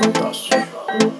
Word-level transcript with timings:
Fantástico. 0.00 1.17